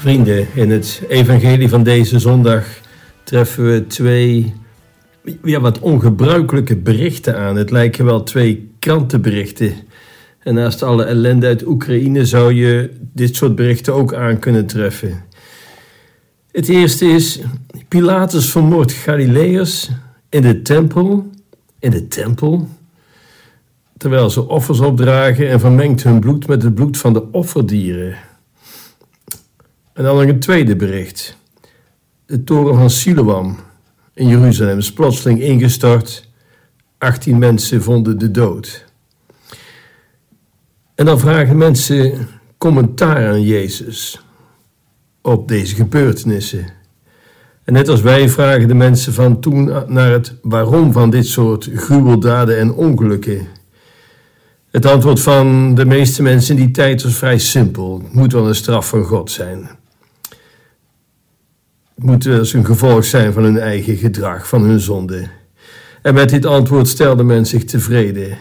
[0.00, 2.64] Vrienden, in het evangelie van deze zondag
[3.24, 4.54] treffen we twee
[5.42, 7.56] ja, wat ongebruikelijke berichten aan.
[7.56, 9.72] Het lijken wel twee krantenberichten.
[10.38, 15.22] En naast alle ellende uit Oekraïne zou je dit soort berichten ook aan kunnen treffen.
[16.52, 17.40] Het eerste is,
[17.88, 19.90] Pilatus vermoordt Galileërs
[20.28, 21.30] in de tempel,
[21.78, 22.68] in de tempel,
[23.96, 28.28] terwijl ze offers opdragen en vermengt hun bloed met het bloed van de offerdieren.
[30.00, 31.36] En dan nog een tweede bericht.
[32.26, 33.56] De toren van Siloam
[34.14, 36.28] in Jeruzalem is plotseling ingestort.
[36.98, 38.84] 18 mensen vonden de dood.
[40.94, 44.20] En dan vragen mensen commentaar aan Jezus
[45.22, 46.66] op deze gebeurtenissen.
[47.64, 51.70] En net als wij vragen de mensen van toen naar het waarom van dit soort
[51.74, 53.46] gruweldaden en ongelukken.
[54.70, 58.00] Het antwoord van de meeste mensen in die tijd was vrij simpel.
[58.02, 59.78] Het moet wel een straf van God zijn
[62.02, 65.26] moet dus een gevolg zijn van hun eigen gedrag, van hun zonde.
[66.02, 68.38] En met dit antwoord stelde men zich tevreden.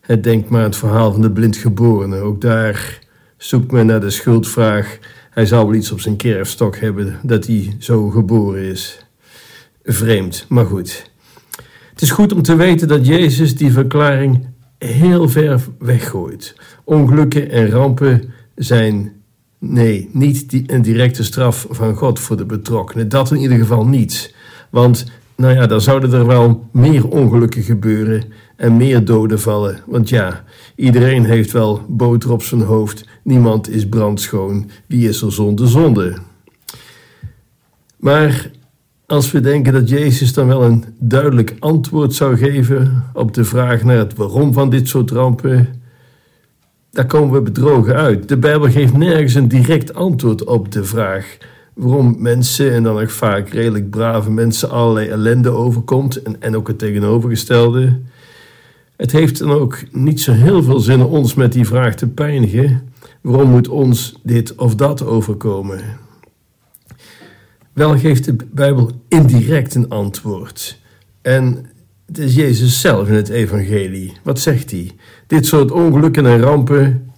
[0.00, 2.16] Het denkt maar het verhaal van de blindgeborene.
[2.16, 2.98] Ook daar
[3.36, 4.98] zoekt men naar de schuldvraag.
[5.30, 8.98] Hij zou wel iets op zijn kerfstok hebben dat hij zo geboren is.
[9.84, 11.10] Vreemd, maar goed.
[11.90, 14.46] Het is goed om te weten dat Jezus die verklaring
[14.78, 16.54] heel ver weggooit.
[16.84, 19.15] Ongelukken en rampen zijn
[19.58, 23.08] Nee, niet die, een directe straf van God voor de betrokkenen.
[23.08, 24.34] Dat in ieder geval niet.
[24.70, 28.24] Want, nou ja, dan zouden er wel meer ongelukken gebeuren
[28.56, 29.80] en meer doden vallen.
[29.86, 33.08] Want ja, iedereen heeft wel boter op zijn hoofd.
[33.22, 34.70] Niemand is brandschoon.
[34.86, 36.16] Wie is er zonder zonde?
[37.96, 38.50] Maar
[39.06, 43.82] als we denken dat Jezus dan wel een duidelijk antwoord zou geven op de vraag
[43.82, 45.82] naar het waarom van dit soort rampen,
[46.96, 48.28] daar komen we bedrogen uit.
[48.28, 51.36] De Bijbel geeft nergens een direct antwoord op de vraag
[51.74, 56.68] waarom mensen, en dan ook vaak redelijk brave mensen, allerlei ellende overkomt en, en ook
[56.68, 58.00] het tegenovergestelde.
[58.96, 62.08] Het heeft dan ook niet zo heel veel zin om ons met die vraag te
[62.08, 62.92] pijnigen.
[63.20, 65.80] Waarom moet ons dit of dat overkomen?
[67.72, 70.80] Wel geeft de Bijbel indirect een antwoord.
[71.22, 71.66] En
[72.06, 74.12] het is Jezus zelf in het evangelie.
[74.22, 74.90] Wat zegt hij?
[75.26, 77.10] Dit soort ongelukken en rampen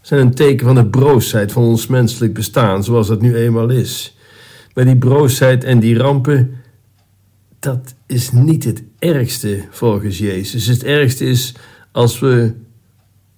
[0.00, 4.16] zijn een teken van de broosheid van ons menselijk bestaan, zoals dat nu eenmaal is.
[4.74, 6.54] Maar die broosheid en die rampen,
[7.58, 10.66] dat is niet het ergste volgens Jezus.
[10.66, 11.54] Het ergste is
[11.92, 12.52] als we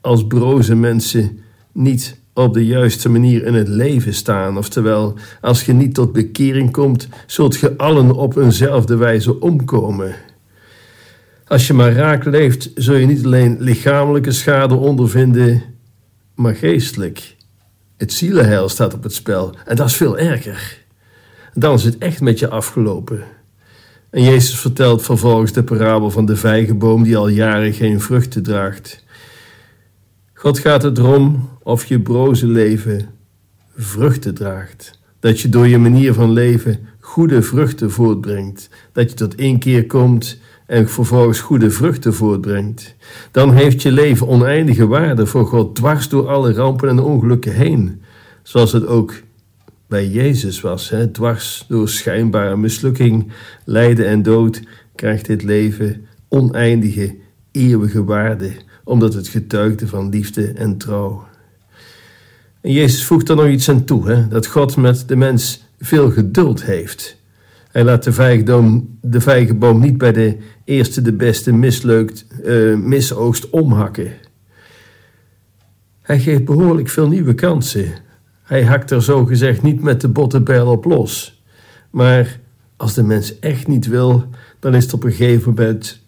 [0.00, 1.38] als broze mensen
[1.72, 4.58] niet op de juiste manier in het leven staan.
[4.58, 10.14] Oftewel, als je niet tot bekering komt, zult je allen op eenzelfde wijze omkomen.
[11.46, 15.62] Als je maar raak leeft, zul je niet alleen lichamelijke schade ondervinden,
[16.34, 17.36] maar geestelijk.
[17.96, 20.82] Het zielenheil staat op het spel en dat is veel erger.
[21.54, 23.24] Dan is het echt met je afgelopen.
[24.10, 29.04] En Jezus vertelt vervolgens de parabel van de vijgenboom die al jaren geen vruchten draagt.
[30.34, 33.08] God gaat het erom of je broze leven
[33.76, 34.98] vruchten draagt.
[35.20, 38.68] Dat je door je manier van leven goede vruchten voortbrengt.
[38.92, 42.94] Dat je tot één keer komt en vervolgens goede vruchten voortbrengt,
[43.30, 48.02] dan heeft je leven oneindige waarde voor God dwars door alle rampen en ongelukken heen.
[48.42, 49.14] Zoals het ook
[49.86, 51.10] bij Jezus was, hè?
[51.10, 53.32] dwars door schijnbare mislukking,
[53.64, 54.62] lijden en dood,
[54.94, 57.16] krijgt dit leven oneindige,
[57.50, 58.52] eeuwige waarde,
[58.84, 61.26] omdat het getuigde van liefde en trouw.
[62.60, 64.28] En Jezus voegt er nog iets aan toe, hè?
[64.28, 67.16] dat God met de mens veel geduld heeft.
[67.74, 73.50] Hij laat de vijgenboom, de vijgenboom niet bij de eerste de beste misleukt, uh, misoogst
[73.50, 74.12] omhakken.
[76.02, 77.92] Hij geeft behoorlijk veel nieuwe kansen.
[78.42, 81.42] Hij hakt er zo gezegd niet met de bottenbijl op los.
[81.90, 82.40] Maar
[82.76, 84.24] als de mens echt niet wil,
[84.58, 86.00] dan is het op een gegeven moment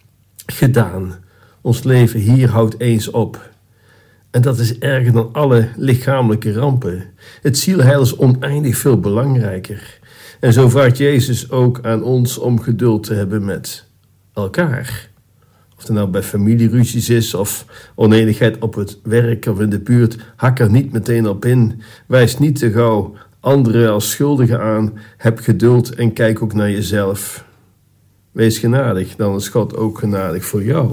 [0.47, 1.15] gedaan.
[1.61, 3.51] Ons leven hier houdt eens op.
[4.31, 7.05] En dat is erger dan alle lichamelijke rampen.
[7.43, 9.99] Het zielheil is oneindig veel belangrijker.
[10.41, 13.85] En zo vraagt Jezus ook aan ons om geduld te hebben met
[14.33, 15.09] elkaar.
[15.77, 20.17] Of het nou bij familieruzies is of oneenigheid op het werk of in de buurt,
[20.37, 21.83] hak er niet meteen op in.
[22.07, 24.99] Wijs niet te gauw anderen als schuldigen aan.
[25.17, 27.45] Heb geduld en kijk ook naar jezelf.
[28.33, 30.93] Wees genadig, dan is God ook genadig voor jou.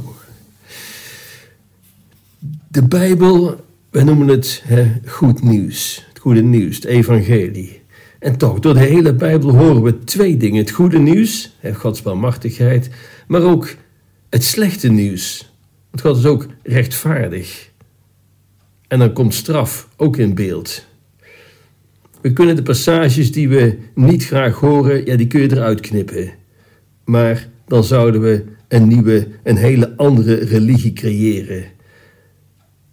[2.68, 4.64] De Bijbel, we noemen het
[5.06, 7.83] goed nieuws, het goede nieuws, het evangelie.
[8.24, 10.60] En toch, door de hele Bijbel horen we twee dingen.
[10.60, 12.90] Het goede nieuws, Gods barmachtigheid,
[13.28, 13.76] maar ook
[14.30, 15.54] het slechte nieuws.
[15.90, 17.70] Want God is ook rechtvaardig.
[18.88, 20.86] En dan komt straf ook in beeld.
[22.22, 26.32] We kunnen de passages die we niet graag horen, ja, die kun je eruit knippen.
[27.06, 31.64] Maar dan zouden we een nieuwe, een hele andere religie creëren.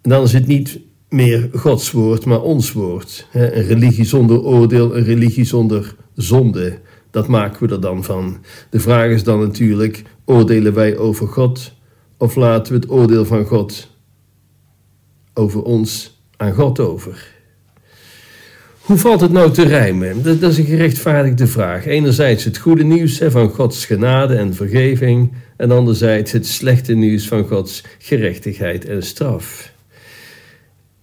[0.01, 0.79] En dan is het niet
[1.11, 3.27] meer Gods woord, maar ons woord.
[3.31, 6.79] Een religie zonder oordeel, een religie zonder zonde.
[7.11, 8.37] Dat maken we er dan van.
[8.69, 11.73] De vraag is dan natuurlijk: oordelen wij over God
[12.17, 13.89] of laten we het oordeel van God
[15.33, 17.29] over ons aan God over?
[18.81, 20.23] Hoe valt het nou te rijmen?
[20.23, 21.85] Dat, is een gerechtvaardigde vraag.
[21.85, 27.47] Enerzijds het goede nieuws van Gods genade en vergeving, en anderzijds het slechte nieuws van
[27.47, 29.70] Gods gerechtigheid en straf.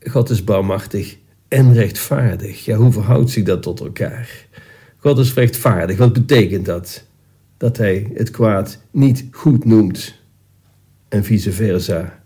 [0.01, 1.17] God is bouwmachtig
[1.49, 2.65] en rechtvaardig.
[2.65, 4.47] Ja, hoe verhoudt zich dat tot elkaar?
[4.97, 5.97] God is rechtvaardig.
[5.97, 7.05] Wat betekent dat?
[7.57, 10.15] Dat hij het kwaad niet goed noemt
[11.09, 12.23] en vice versa.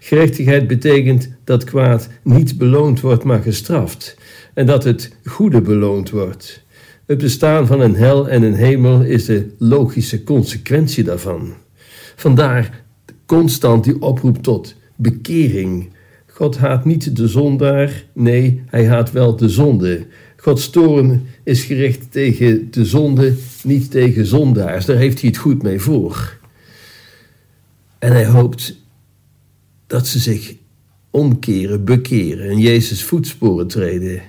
[0.00, 4.16] Gerechtigheid betekent dat kwaad niet beloond wordt, maar gestraft.
[4.54, 6.64] En dat het goede beloond wordt.
[7.06, 11.54] Het bestaan van een hel en een hemel is de logische consequentie daarvan.
[12.16, 12.84] Vandaar
[13.26, 15.92] constant die oproep tot bekering.
[16.34, 20.06] God haat niet de zondaar, nee, hij haat wel de zonde.
[20.36, 24.84] Gods toorn is gericht tegen de zonde, niet tegen zondaars.
[24.84, 26.38] Daar heeft hij het goed mee voor.
[27.98, 28.76] En hij hoopt
[29.86, 30.54] dat ze zich
[31.10, 34.22] omkeren, bekeren en Jezus voetsporen treden.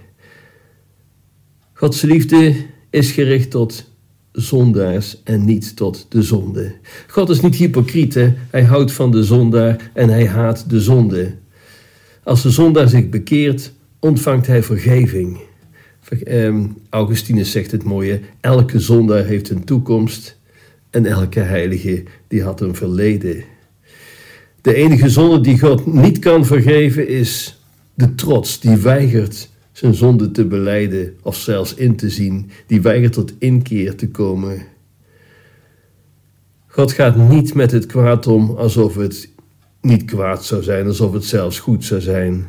[1.73, 2.55] Gods liefde
[2.89, 3.91] is gericht tot
[4.31, 6.75] zondaars en niet tot de zonde.
[7.07, 8.19] God is niet hypocriet,
[8.49, 11.43] hij houdt van de zondaar en hij haat de zonde.
[12.25, 15.39] Als de zondaar zich bekeert, ontvangt hij vergeving.
[16.23, 20.37] Ehm, Augustinus zegt het mooie: elke zondaar heeft een toekomst
[20.89, 23.43] en elke heilige die had een verleden.
[24.61, 27.61] De enige zonde die God niet kan vergeven is
[27.93, 33.13] de trots die weigert zijn zonde te beleiden of zelfs in te zien, die weigert
[33.13, 34.61] tot inkeer te komen.
[36.67, 39.29] God gaat niet met het kwaad om alsof het
[39.85, 42.47] niet kwaad zou zijn, alsof het zelfs goed zou zijn.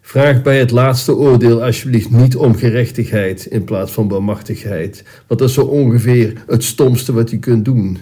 [0.00, 5.48] Vraag bij het laatste oordeel alsjeblieft niet om gerechtigheid in plaats van barmachtigheid, want dat
[5.48, 7.98] is zo ongeveer het stomste wat je kunt doen.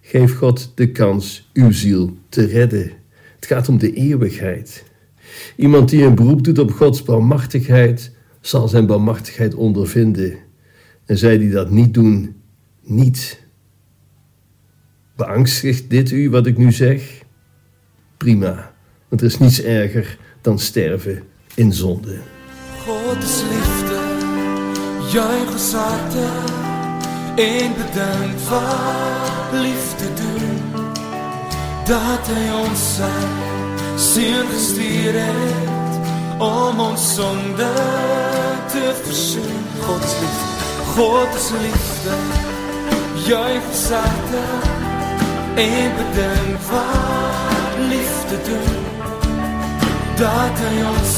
[0.00, 2.90] Geef God de kans uw ziel te redden.
[3.34, 4.84] Het gaat om de eeuwigheid.
[5.56, 10.34] Iemand die een beroep doet op Gods barmachtigheid, zal zijn barmachtigheid ondervinden.
[11.04, 12.34] En zij die dat niet doen,
[12.82, 13.42] niet.
[15.16, 17.22] Beangstigt dit u wat ik nu zeg?
[18.20, 18.72] Prima,
[19.08, 21.22] want er is niets erger dan sterven
[21.54, 22.18] in zonde.
[22.86, 23.98] God is liefde,
[25.12, 26.26] juich zachte,
[27.34, 30.60] in bedank van liefde doen,
[31.84, 32.96] dat hij ons
[34.12, 36.08] zijn gestuurd heeft
[36.38, 37.72] om ons zonde
[38.70, 39.64] te verzoenen.
[39.80, 40.46] God is liefde,
[40.84, 42.16] God is liefde,
[43.28, 44.42] juich zachte,
[45.54, 47.39] in bedank van
[47.88, 48.78] liefde doen
[50.16, 51.14] dat hy ons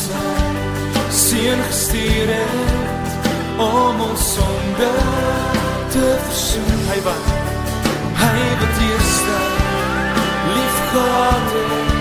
[1.11, 3.12] seën gestuur het
[3.59, 4.92] om ons sonde
[5.95, 6.85] te versoen.
[6.92, 7.33] Hy wat
[8.23, 9.38] hy wat eerste
[10.54, 11.92] lief gehad het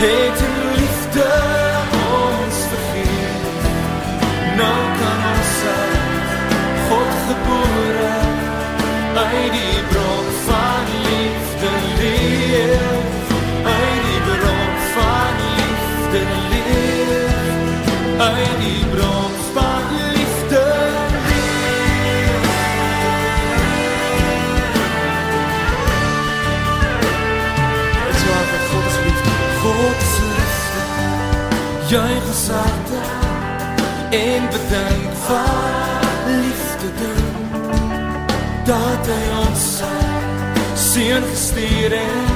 [0.00, 1.49] het in liefde
[32.32, 33.02] sarta
[34.10, 37.30] en bedank vir liefde ding
[38.64, 39.70] dat hy ons
[40.90, 42.29] seën gestuur het.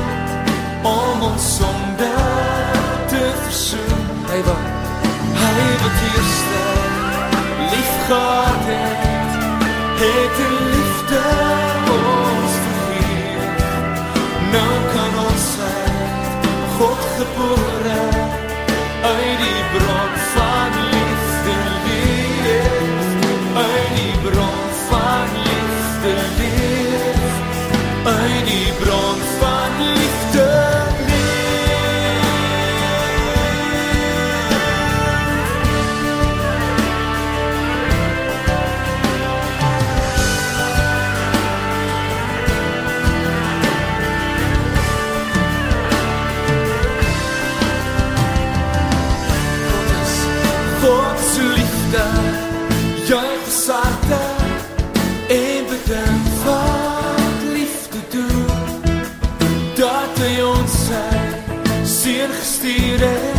[62.96, 63.34] 그래.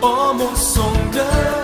[0.00, 1.59] 어묵 송글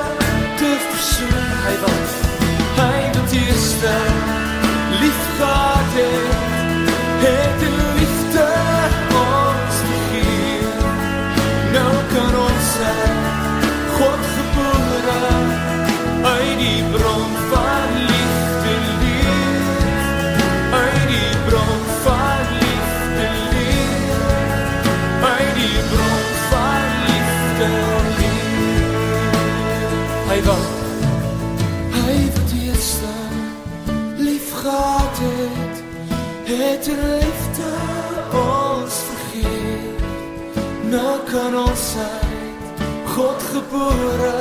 [41.36, 42.80] kan ons uit
[43.12, 44.36] God gebore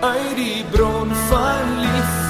[0.00, 2.29] uit die bron van liefde.